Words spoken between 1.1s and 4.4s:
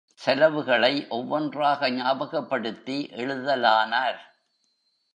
ஒவ்வொன்றாக ஞாபகப்படுத்தி எழுதலானார்.